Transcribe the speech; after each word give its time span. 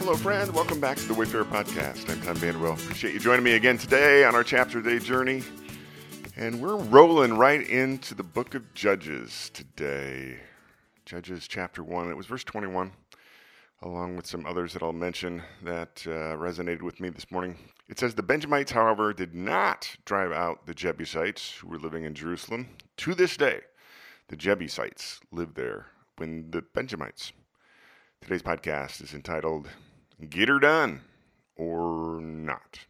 Hello, 0.00 0.16
friend. 0.16 0.50
Welcome 0.54 0.80
back 0.80 0.96
to 0.96 1.06
the 1.06 1.12
Wayfarer 1.12 1.44
Podcast. 1.44 2.08
I'm 2.08 2.22
Tom 2.22 2.34
Vanderwell. 2.36 2.82
Appreciate 2.82 3.12
you 3.12 3.20
joining 3.20 3.44
me 3.44 3.52
again 3.52 3.76
today 3.76 4.24
on 4.24 4.34
our 4.34 4.42
chapter 4.42 4.80
day 4.80 4.98
journey. 4.98 5.42
And 6.38 6.58
we're 6.58 6.76
rolling 6.76 7.36
right 7.36 7.60
into 7.68 8.14
the 8.14 8.22
book 8.22 8.54
of 8.54 8.72
Judges 8.72 9.50
today. 9.52 10.38
Judges 11.04 11.46
chapter 11.46 11.84
1. 11.84 12.10
It 12.10 12.16
was 12.16 12.24
verse 12.24 12.42
21, 12.44 12.92
along 13.82 14.16
with 14.16 14.26
some 14.26 14.46
others 14.46 14.72
that 14.72 14.82
I'll 14.82 14.94
mention 14.94 15.42
that 15.62 16.02
uh, 16.06 16.34
resonated 16.34 16.80
with 16.80 16.98
me 16.98 17.10
this 17.10 17.30
morning. 17.30 17.58
It 17.90 17.98
says, 17.98 18.14
The 18.14 18.22
Benjamites, 18.22 18.72
however, 18.72 19.12
did 19.12 19.34
not 19.34 19.96
drive 20.06 20.32
out 20.32 20.64
the 20.64 20.74
Jebusites 20.74 21.58
who 21.58 21.68
were 21.68 21.78
living 21.78 22.04
in 22.04 22.14
Jerusalem. 22.14 22.70
To 22.96 23.14
this 23.14 23.36
day, 23.36 23.60
the 24.28 24.36
Jebusites 24.36 25.20
live 25.30 25.52
there 25.52 25.88
when 26.16 26.50
the 26.52 26.62
Benjamites. 26.62 27.34
Today's 28.22 28.42
podcast 28.42 29.02
is 29.02 29.12
entitled 29.12 29.68
Get 30.28 30.48
Her 30.48 30.58
Done 30.58 31.00
or 31.56 32.20
Not. 32.20 32.80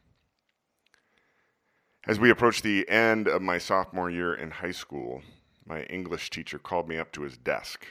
As 2.07 2.19
we 2.19 2.31
approached 2.31 2.63
the 2.63 2.89
end 2.89 3.29
of 3.29 3.43
my 3.43 3.59
sophomore 3.59 4.11
year 4.11 4.35
in 4.35 4.51
high 4.51 4.73
school, 4.73 5.23
my 5.67 5.83
English 5.85 6.31
teacher 6.31 6.59
called 6.59 6.89
me 6.89 6.99
up 6.99 7.13
to 7.13 7.23
his 7.23 7.37
desk. 7.37 7.87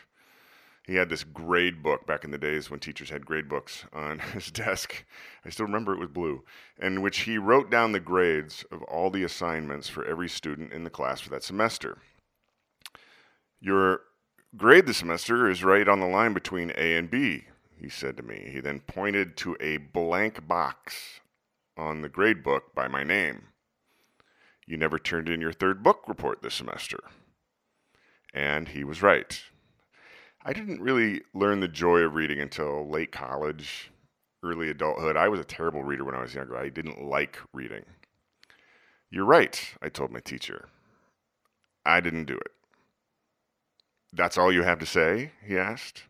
He 0.85 0.95
had 0.95 1.09
this 1.09 1.23
grade 1.23 1.83
book 1.83 2.07
back 2.07 2.23
in 2.23 2.31
the 2.31 2.38
days 2.38 2.70
when 2.70 2.80
teachers 2.80 3.11
had 3.11 3.25
grade 3.25 3.47
books 3.47 3.85
on 3.94 4.20
his 4.33 4.52
desk. 4.52 5.05
I 5.45 5.49
still 5.49 5.67
remember 5.67 5.94
it 5.94 5.99
was 5.99 6.09
blue, 6.09 6.44
in 6.81 7.02
which 7.02 7.19
he 7.19 7.38
wrote 7.38 7.69
down 7.69 7.91
the 7.91 7.99
grades 7.99 8.66
of 8.71 8.81
all 8.83 9.09
the 9.11 9.23
assignments 9.23 9.88
for 9.88 10.03
every 10.03 10.27
student 10.27 10.73
in 10.73 10.83
the 10.83 10.89
class 10.89 11.21
for 11.21 11.30
that 11.30 11.44
semester. 11.44 11.99
Your 13.61 14.02
grade 14.58 14.88
this 14.88 14.97
semester 14.97 15.49
is 15.49 15.63
right 15.63 15.88
on 15.88 15.99
the 15.99 16.08
line 16.08 16.33
between 16.33 16.71
A 16.75 16.95
and 16.95 17.09
B, 17.09 17.45
he 17.79 17.89
said 17.89 18.17
to 18.17 18.23
me. 18.23 18.49
He 18.51 18.59
then 18.59 18.81
pointed 18.81 19.38
to 19.38 19.55
a 19.59 19.77
blank 19.77 20.47
box 20.47 21.22
on 21.77 22.02
the 22.02 22.09
grade 22.09 22.44
book 22.44 22.75
by 22.75 22.88
my 22.88 23.03
name. 23.03 23.44
You 24.67 24.77
never 24.77 24.99
turned 24.99 25.30
in 25.30 25.41
your 25.41 25.53
third 25.53 25.81
book 25.81 26.03
report 26.08 26.41
this 26.41 26.55
semester. 26.55 26.99
And 28.33 28.67
he 28.67 28.83
was 28.83 29.02
right. 29.02 29.41
I 30.44 30.53
didn't 30.53 30.81
really 30.81 31.21
learn 31.33 31.59
the 31.59 31.67
joy 31.67 31.99
of 31.99 32.16
reading 32.16 32.39
until 32.39 32.88
late 32.88 33.11
college, 33.11 33.91
early 34.43 34.69
adulthood. 34.69 35.17
I 35.17 35.27
was 35.27 35.39
a 35.39 35.45
terrible 35.45 35.83
reader 35.83 36.03
when 36.03 36.16
I 36.16 36.21
was 36.21 36.36
younger. 36.36 36.58
I 36.58 36.69
didn't 36.69 37.02
like 37.02 37.39
reading. 37.53 37.86
You're 39.09 39.25
right, 39.25 39.73
I 39.81 39.89
told 39.89 40.11
my 40.11 40.19
teacher. 40.19 40.69
I 41.86 41.99
didn't 41.99 42.25
do 42.25 42.36
it. 42.36 42.52
That's 44.14 44.38
all 44.38 44.52
you 44.52 44.64
have 44.64 44.80
to 44.80 44.86
say? 44.86 45.31
he 45.45 45.58
asked. 45.58 46.03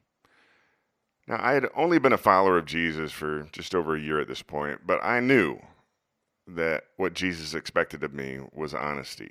Now, 1.30 1.40
I 1.40 1.54
had 1.54 1.68
only 1.76 2.00
been 2.00 2.12
a 2.12 2.18
follower 2.18 2.58
of 2.58 2.66
Jesus 2.66 3.12
for 3.12 3.48
just 3.52 3.76
over 3.76 3.96
a 3.96 4.02
year 4.02 4.20
at 4.20 4.28
this 4.28 4.42
point, 4.42 4.82
but 4.88 5.00
I 5.04 5.20
knew 5.20 5.60
that 6.48 6.86
what 6.98 7.14
Jesus 7.14 7.54
expected 7.54 8.04
of 8.04 8.16
me 8.16 8.40
was 8.52 8.74
honesty. 8.74 9.30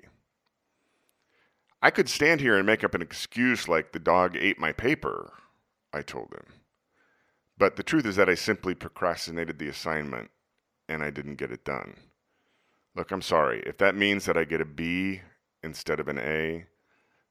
I 1.83 1.91
could 1.91 2.09
stand 2.09 2.41
here 2.41 2.57
and 2.57 2.65
make 2.65 2.85
up 2.85 2.95
an 2.95 3.03
excuse 3.03 3.67
like 3.67 3.91
the 3.91 3.99
dog 3.99 4.37
ate 4.37 4.61
my 4.61 4.71
paper, 4.71 5.33
I 5.93 6.03
told 6.03 6.33
him. 6.33 6.47
But 7.59 7.75
the 7.75 7.83
truth 7.83 8.07
is 8.07 8.15
that 8.15 8.29
I 8.29 8.37
simply 8.37 8.77
procrastinated 8.77 9.59
the 9.59 9.69
assignment 9.69 10.31
and 10.89 11.03
I 11.03 11.11
didn't 11.11 11.35
get 11.35 11.51
it 11.51 11.65
done. 11.65 11.97
Look, 12.95 13.11
I'm 13.11 13.23
sorry. 13.23 13.61
If 13.67 13.79
that 13.79 13.97
means 13.97 14.25
that 14.27 14.37
I 14.37 14.45
get 14.45 14.61
a 14.61 14.65
B 14.65 15.23
instead 15.65 15.99
of 15.99 16.07
an 16.07 16.19
A, 16.19 16.67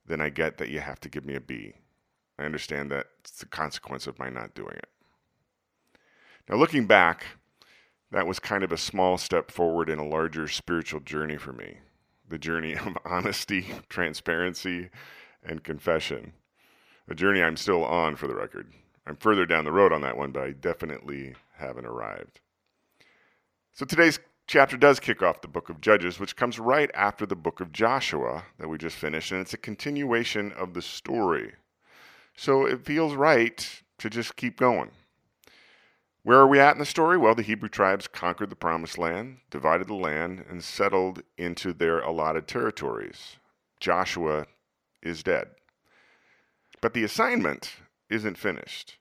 then 0.06 0.20
I 0.20 0.28
get 0.28 0.58
that 0.58 0.70
you 0.70 0.82
have 0.82 1.00
to 1.02 1.10
give 1.10 1.26
me 1.26 1.36
a 1.36 1.42
B. 1.42 1.76
I 2.40 2.44
understand 2.44 2.92
that 2.92 3.08
it's 3.20 3.40
the 3.40 3.46
consequence 3.46 4.08
of 4.08 4.20
my 4.20 4.30
not 4.30 4.54
doing 4.54 4.76
it. 4.76 4.90
Now, 6.50 6.56
looking 6.56 6.86
back, 6.86 7.26
that 8.12 8.28
was 8.28 8.40
kind 8.40 8.64
of 8.64 8.72
a 8.72 8.78
small 8.78 9.18
step 9.18 9.52
forward 9.52 9.90
in 9.90 10.00
a 10.00 10.08
larger 10.08 10.48
spiritual 10.48 11.02
journey 11.02 11.38
for 11.38 11.54
me 11.54 11.80
the 12.30 12.38
journey 12.38 12.76
of 12.78 12.98
honesty, 13.06 13.68
transparency, 13.90 14.90
and 15.44 15.64
confession. 15.64 16.34
A 17.08 17.16
journey 17.16 17.42
I'm 17.42 17.58
still 17.58 17.86
on, 17.86 18.16
for 18.18 18.28
the 18.28 18.36
record. 18.36 18.74
I'm 19.06 19.16
further 19.16 19.46
down 19.46 19.64
the 19.64 19.72
road 19.72 19.94
on 19.94 20.02
that 20.02 20.18
one, 20.18 20.32
but 20.32 20.44
I 20.44 20.52
definitely 20.52 21.36
haven't 21.56 21.86
arrived. 21.86 22.42
So 23.74 23.86
today's 23.86 24.20
chapter 24.48 24.76
does 24.76 25.00
kick 25.00 25.22
off 25.22 25.42
the 25.42 25.48
book 25.48 25.70
of 25.70 25.80
Judges, 25.80 26.20
which 26.20 26.36
comes 26.36 26.60
right 26.60 26.92
after 26.94 27.26
the 27.26 27.36
book 27.36 27.62
of 27.62 27.72
Joshua 27.72 28.44
that 28.60 28.68
we 28.68 28.78
just 28.78 28.98
finished, 28.98 29.32
and 29.32 29.40
it's 29.40 29.54
a 29.54 29.58
continuation 29.58 30.52
of 30.52 30.74
the 30.74 30.82
story. 30.82 31.54
So 32.38 32.66
it 32.66 32.86
feels 32.86 33.16
right 33.16 33.82
to 33.98 34.10
just 34.10 34.36
keep 34.36 34.58
going. 34.58 34.92
Where 36.22 36.38
are 36.38 36.48
we 36.48 36.60
at 36.60 36.74
in 36.74 36.80
the 36.80 36.86
story? 36.86 37.18
Well, 37.18 37.34
the 37.34 37.42
Hebrew 37.42 37.68
tribes 37.68 38.08
conquered 38.08 38.52
the 38.52 38.56
promised 38.56 38.98
land, 38.98 39.40
divided 39.50 39.88
the 39.88 39.96
land, 39.96 40.46
and 40.48 40.64
settled 40.64 41.24
into 41.38 41.74
their 41.74 42.00
allotted 42.00 42.48
territories. 42.48 43.38
Joshua 43.80 44.46
is 45.02 45.24
dead. 45.24 45.48
But 46.80 46.94
the 46.94 47.04
assignment 47.04 47.74
isn't 48.10 48.38
finished. 48.38 48.98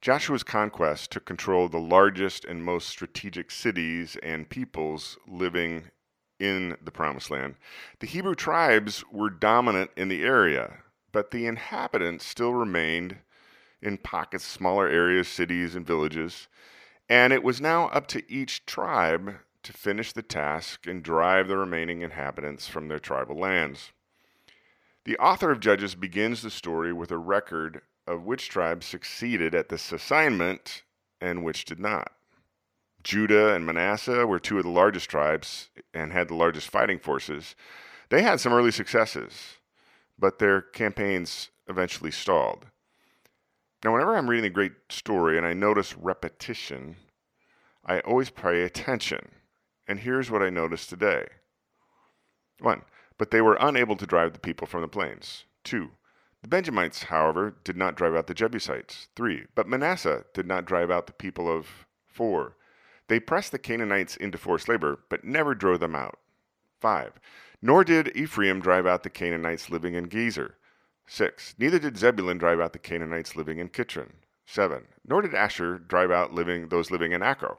Joshua's 0.00 0.42
conquest 0.42 1.12
took 1.12 1.24
control 1.24 1.66
of 1.66 1.72
the 1.72 1.78
largest 1.78 2.44
and 2.44 2.64
most 2.64 2.88
strategic 2.88 3.50
cities 3.50 4.16
and 4.22 4.48
peoples 4.48 5.16
living 5.28 5.84
in 6.40 6.76
the 6.82 6.90
Promised 6.90 7.30
Land. 7.30 7.54
The 8.00 8.06
Hebrew 8.06 8.34
tribes 8.34 9.04
were 9.12 9.30
dominant 9.30 9.90
in 9.96 10.08
the 10.08 10.22
area, 10.22 10.78
but 11.12 11.30
the 11.30 11.46
inhabitants 11.46 12.24
still 12.24 12.54
remained 12.54 13.18
in 13.80 13.98
pockets, 13.98 14.44
smaller 14.44 14.88
areas, 14.88 15.28
cities, 15.28 15.74
and 15.74 15.86
villages. 15.86 16.48
And 17.08 17.32
it 17.32 17.42
was 17.42 17.60
now 17.60 17.88
up 17.88 18.06
to 18.08 18.30
each 18.32 18.66
tribe 18.66 19.36
to 19.62 19.72
finish 19.72 20.12
the 20.12 20.22
task 20.22 20.86
and 20.86 21.02
drive 21.02 21.48
the 21.48 21.56
remaining 21.56 22.02
inhabitants 22.02 22.68
from 22.68 22.88
their 22.88 22.98
tribal 22.98 23.38
lands. 23.38 23.92
The 25.04 25.18
author 25.18 25.50
of 25.50 25.60
Judges 25.60 25.94
begins 25.94 26.42
the 26.42 26.50
story 26.50 26.92
with 26.92 27.10
a 27.10 27.18
record 27.18 27.82
of 28.06 28.24
which 28.24 28.48
tribes 28.48 28.86
succeeded 28.86 29.54
at 29.54 29.68
this 29.68 29.92
assignment 29.92 30.82
and 31.20 31.44
which 31.44 31.64
did 31.64 31.78
not. 31.78 32.12
Judah 33.02 33.54
and 33.54 33.64
Manasseh 33.64 34.26
were 34.26 34.38
two 34.38 34.58
of 34.58 34.64
the 34.64 34.70
largest 34.70 35.08
tribes 35.08 35.70
and 35.94 36.12
had 36.12 36.28
the 36.28 36.34
largest 36.34 36.68
fighting 36.68 36.98
forces. 36.98 37.54
They 38.10 38.22
had 38.22 38.40
some 38.40 38.52
early 38.52 38.70
successes, 38.70 39.58
but 40.18 40.38
their 40.38 40.60
campaigns 40.60 41.50
eventually 41.68 42.10
stalled. 42.10 42.66
Now, 43.84 43.92
whenever 43.92 44.16
I'm 44.16 44.28
reading 44.28 44.46
a 44.46 44.50
great 44.50 44.72
story 44.88 45.36
and 45.36 45.46
I 45.46 45.52
notice 45.52 45.96
repetition, 45.96 46.96
I 47.84 48.00
always 48.00 48.30
pay 48.30 48.62
attention. 48.62 49.30
And 49.86 50.00
here's 50.00 50.30
what 50.30 50.42
I 50.42 50.50
noticed 50.50 50.90
today. 50.90 51.26
One, 52.60 52.82
but 53.18 53.30
they 53.30 53.40
were 53.40 53.56
unable 53.60 53.96
to 53.96 54.06
drive 54.06 54.32
the 54.32 54.40
people 54.40 54.66
from 54.66 54.82
the 54.82 54.88
plains. 54.88 55.44
Two, 55.62 55.90
the 56.42 56.48
Benjamites, 56.48 57.04
however, 57.04 57.56
did 57.64 57.76
not 57.76 57.96
drive 57.96 58.14
out 58.14 58.26
the 58.26 58.34
Jebusites. 58.34 59.08
Three. 59.16 59.46
But 59.54 59.68
Manasseh 59.68 60.24
did 60.34 60.46
not 60.46 60.64
drive 60.64 60.90
out 60.90 61.06
the 61.06 61.12
people 61.12 61.50
of. 61.50 61.86
Four. 62.06 62.56
They 63.06 63.20
pressed 63.20 63.52
the 63.52 63.58
Canaanites 63.58 64.16
into 64.16 64.38
forced 64.38 64.68
labor, 64.68 64.98
but 65.08 65.24
never 65.24 65.54
drove 65.54 65.78
them 65.78 65.94
out. 65.94 66.18
Five. 66.80 67.12
Nor 67.60 67.84
did 67.84 68.16
Ephraim 68.16 68.60
drive 68.60 68.86
out 68.86 69.02
the 69.02 69.10
Canaanites 69.10 69.70
living 69.70 69.94
in 69.94 70.08
Gezer. 70.08 70.52
Six. 71.06 71.54
Neither 71.58 71.78
did 71.78 71.98
Zebulun 71.98 72.38
drive 72.38 72.60
out 72.60 72.72
the 72.72 72.78
Canaanites 72.78 73.34
living 73.34 73.58
in 73.58 73.68
Kitron. 73.68 74.10
Seven. 74.46 74.86
Nor 75.06 75.22
did 75.22 75.34
Asher 75.34 75.78
drive 75.78 76.10
out 76.10 76.32
living 76.32 76.68
those 76.68 76.90
living 76.90 77.12
in 77.12 77.20
Acco. 77.20 77.56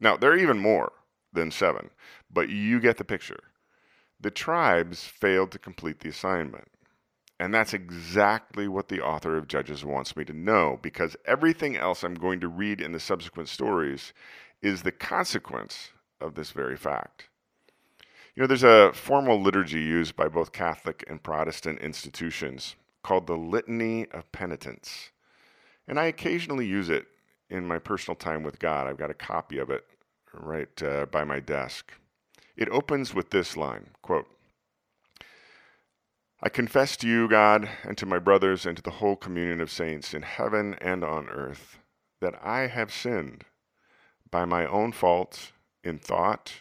Now, 0.00 0.16
there 0.16 0.32
are 0.32 0.36
even 0.36 0.58
more 0.58 0.92
than 1.32 1.50
seven, 1.50 1.90
but 2.30 2.48
you 2.48 2.80
get 2.80 2.98
the 2.98 3.04
picture. 3.04 3.40
The 4.20 4.30
tribes 4.30 5.04
failed 5.04 5.50
to 5.52 5.58
complete 5.58 6.00
the 6.00 6.10
assignment. 6.10 6.68
And 7.40 7.52
that's 7.52 7.74
exactly 7.74 8.68
what 8.68 8.88
the 8.88 9.00
author 9.00 9.36
of 9.36 9.48
Judges 9.48 9.84
wants 9.84 10.16
me 10.16 10.24
to 10.26 10.32
know, 10.32 10.78
because 10.82 11.16
everything 11.26 11.76
else 11.76 12.04
I'm 12.04 12.14
going 12.14 12.40
to 12.40 12.48
read 12.48 12.80
in 12.80 12.92
the 12.92 13.00
subsequent 13.00 13.48
stories 13.48 14.12
is 14.62 14.82
the 14.82 14.92
consequence 14.92 15.90
of 16.20 16.34
this 16.34 16.52
very 16.52 16.76
fact. 16.76 17.28
You 18.34 18.42
know, 18.42 18.46
there's 18.48 18.64
a 18.64 18.92
formal 18.92 19.40
liturgy 19.40 19.80
used 19.80 20.16
by 20.16 20.26
both 20.26 20.50
Catholic 20.50 21.04
and 21.08 21.22
Protestant 21.22 21.78
institutions 21.78 22.74
called 23.04 23.28
the 23.28 23.36
Litany 23.36 24.08
of 24.10 24.30
Penitence. 24.32 25.10
And 25.86 26.00
I 26.00 26.06
occasionally 26.06 26.66
use 26.66 26.90
it 26.90 27.06
in 27.48 27.64
my 27.64 27.78
personal 27.78 28.16
time 28.16 28.42
with 28.42 28.58
God. 28.58 28.88
I've 28.88 28.96
got 28.96 29.10
a 29.10 29.14
copy 29.14 29.58
of 29.58 29.70
it 29.70 29.84
right 30.32 30.82
uh, 30.82 31.06
by 31.06 31.22
my 31.22 31.38
desk. 31.38 31.92
It 32.56 32.68
opens 32.70 33.14
with 33.14 33.30
this 33.30 33.56
line 33.56 33.90
quote, 34.02 34.26
I 36.42 36.48
confess 36.48 36.96
to 36.98 37.08
you, 37.08 37.28
God, 37.28 37.68
and 37.84 37.96
to 37.98 38.04
my 38.04 38.18
brothers, 38.18 38.66
and 38.66 38.76
to 38.76 38.82
the 38.82 38.90
whole 38.90 39.16
communion 39.16 39.60
of 39.60 39.70
saints 39.70 40.12
in 40.12 40.22
heaven 40.22 40.74
and 40.80 41.04
on 41.04 41.28
earth, 41.28 41.78
that 42.20 42.34
I 42.44 42.66
have 42.66 42.92
sinned 42.92 43.44
by 44.30 44.44
my 44.44 44.66
own 44.66 44.92
fault 44.92 45.52
in 45.82 45.98
thought, 45.98 46.52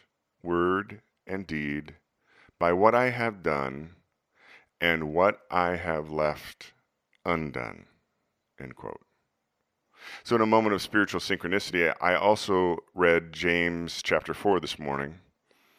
word, 0.42 1.02
and 1.26 1.48
deed, 1.48 1.96
by 2.60 2.74
what 2.74 2.96
I 2.96 3.10
have 3.10 3.44
done, 3.44 3.96
and 4.80 5.14
what 5.14 5.40
I 5.50 5.76
have 5.76 6.10
left 6.10 6.74
undone. 7.26 7.86
End 8.60 8.76
quote. 8.76 9.02
So, 10.24 10.36
in 10.36 10.42
a 10.42 10.46
moment 10.46 10.74
of 10.74 10.82
spiritual 10.82 11.22
synchronicity, 11.22 11.94
I 12.02 12.16
also 12.16 12.80
read 12.94 13.32
James 13.32 14.02
chapter 14.02 14.34
4 14.34 14.60
this 14.60 14.78
morning, 14.78 15.20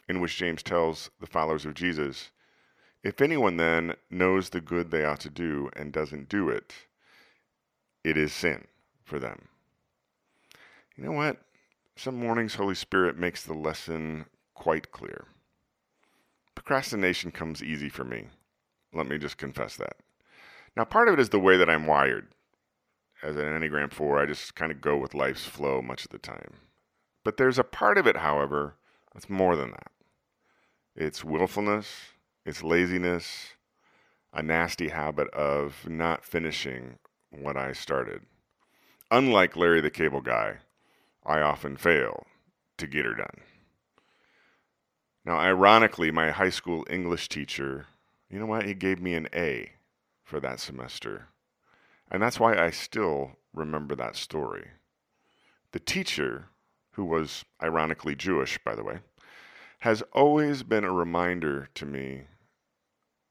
in 0.08 0.20
which 0.20 0.38
James 0.38 0.62
tells 0.62 1.10
the 1.20 1.26
followers 1.26 1.66
of 1.66 1.74
Jesus 1.74 2.30
If 3.02 3.20
anyone 3.20 3.58
then 3.58 3.94
knows 4.10 4.48
the 4.48 4.62
good 4.62 4.90
they 4.90 5.04
ought 5.04 5.20
to 5.20 5.30
do 5.30 5.68
and 5.76 5.92
doesn't 5.92 6.30
do 6.30 6.48
it, 6.48 6.72
it 8.02 8.16
is 8.16 8.32
sin 8.32 8.66
for 9.02 9.18
them. 9.18 9.48
You 10.96 11.04
know 11.04 11.12
what? 11.12 11.38
Some 11.96 12.16
mornings, 12.16 12.54
Holy 12.54 12.74
Spirit 12.74 13.18
makes 13.18 13.42
the 13.42 13.54
lesson 13.54 14.26
quite 14.54 14.90
clear. 14.90 15.26
Procrastination 16.54 17.30
comes 17.30 17.62
easy 17.62 17.88
for 17.88 18.04
me. 18.04 18.28
Let 18.92 19.06
me 19.06 19.18
just 19.18 19.38
confess 19.38 19.76
that. 19.76 19.96
Now, 20.76 20.84
part 20.84 21.08
of 21.08 21.14
it 21.14 21.20
is 21.20 21.28
the 21.28 21.40
way 21.40 21.56
that 21.56 21.70
I'm 21.70 21.86
wired. 21.86 22.28
As 23.22 23.36
an 23.36 23.42
Enneagram 23.44 23.92
4, 23.92 24.20
I 24.20 24.26
just 24.26 24.54
kind 24.54 24.70
of 24.70 24.80
go 24.80 24.96
with 24.96 25.14
life's 25.14 25.46
flow 25.46 25.80
much 25.80 26.04
of 26.04 26.10
the 26.10 26.18
time. 26.18 26.54
But 27.24 27.36
there's 27.36 27.58
a 27.58 27.64
part 27.64 27.96
of 27.96 28.06
it, 28.06 28.18
however, 28.18 28.76
that's 29.12 29.30
more 29.30 29.56
than 29.56 29.70
that. 29.70 29.90
It's 30.94 31.24
willfulness, 31.24 31.88
it's 32.44 32.62
laziness, 32.62 33.54
a 34.32 34.42
nasty 34.42 34.88
habit 34.88 35.28
of 35.30 35.88
not 35.88 36.24
finishing 36.24 36.98
what 37.30 37.56
I 37.56 37.72
started. 37.72 38.22
Unlike 39.10 39.56
Larry 39.56 39.80
the 39.80 39.90
Cable 39.90 40.20
Guy, 40.20 40.58
I 41.24 41.40
often 41.40 41.76
fail 41.76 42.26
to 42.78 42.86
get 42.86 43.04
her 43.04 43.14
done. 43.14 43.40
Now, 45.24 45.38
ironically, 45.38 46.10
my 46.10 46.30
high 46.30 46.50
school 46.50 46.86
English 46.90 47.28
teacher, 47.28 47.86
you 48.28 48.38
know 48.38 48.46
what? 48.46 48.66
He 48.66 48.74
gave 48.74 49.00
me 49.00 49.14
an 49.14 49.28
A 49.34 49.72
for 50.22 50.38
that 50.40 50.60
semester. 50.60 51.28
And 52.10 52.22
that's 52.22 52.38
why 52.38 52.56
I 52.56 52.70
still 52.70 53.32
remember 53.54 53.94
that 53.94 54.16
story. 54.16 54.68
The 55.72 55.80
teacher, 55.80 56.46
who 56.92 57.04
was 57.04 57.44
ironically 57.62 58.14
Jewish, 58.14 58.58
by 58.58 58.74
the 58.74 58.84
way, 58.84 58.98
has 59.80 60.02
always 60.12 60.62
been 60.62 60.84
a 60.84 60.92
reminder 60.92 61.68
to 61.74 61.86
me 61.86 62.24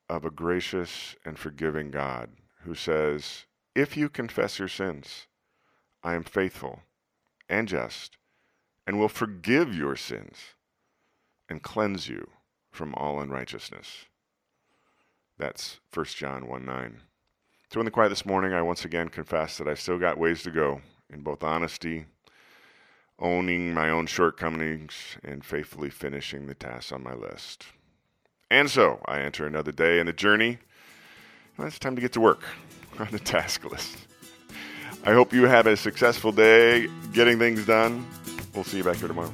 of 0.09 0.25
a 0.25 0.31
gracious 0.31 1.15
and 1.23 1.37
forgiving 1.37 1.91
God 1.91 2.29
who 2.63 2.75
says, 2.75 3.45
If 3.75 3.95
you 3.95 4.09
confess 4.09 4.59
your 4.59 4.67
sins, 4.67 5.27
I 6.03 6.15
am 6.15 6.23
faithful 6.23 6.81
and 7.47 7.67
just 7.67 8.17
and 8.85 8.99
will 8.99 9.09
forgive 9.09 9.75
your 9.75 9.95
sins 9.95 10.55
and 11.53 11.61
cleanse 11.61 12.09
you 12.09 12.27
from 12.71 12.95
all 12.95 13.21
unrighteousness. 13.21 14.05
That's 15.37 15.79
1 15.93 16.05
John 16.07 16.47
1 16.47 16.65
9. 16.65 17.01
So, 17.71 17.79
in 17.79 17.85
the 17.85 17.91
quiet 17.91 18.09
this 18.09 18.25
morning, 18.25 18.53
I 18.53 18.61
once 18.63 18.83
again 18.85 19.09
confess 19.09 19.57
that 19.57 19.67
I 19.67 19.75
still 19.75 19.99
got 19.99 20.17
ways 20.17 20.41
to 20.43 20.51
go 20.51 20.81
in 21.11 21.21
both 21.21 21.43
honesty, 21.43 22.05
owning 23.19 23.71
my 23.73 23.89
own 23.89 24.07
shortcomings, 24.07 24.93
and 25.23 25.45
faithfully 25.45 25.91
finishing 25.91 26.47
the 26.47 26.55
tasks 26.55 26.91
on 26.91 27.03
my 27.03 27.13
list. 27.13 27.65
And 28.49 28.69
so, 28.69 28.99
I 29.05 29.21
enter 29.21 29.45
another 29.45 29.71
day 29.71 29.99
in 29.99 30.07
the 30.07 30.13
journey. 30.13 30.57
Well, 31.57 31.67
it's 31.67 31.79
time 31.79 31.95
to 31.95 32.01
get 32.01 32.13
to 32.13 32.19
work 32.19 32.41
on 32.99 33.09
the 33.11 33.19
task 33.19 33.63
list. 33.69 34.07
I 35.05 35.13
hope 35.13 35.33
you 35.33 35.43
have 35.43 35.67
a 35.67 35.77
successful 35.77 36.31
day 36.31 36.87
getting 37.11 37.37
things 37.37 37.65
done. 37.65 38.07
We'll 38.55 38.63
see 38.63 38.77
you 38.77 38.83
back 38.83 38.97
here 38.97 39.07
tomorrow. 39.07 39.31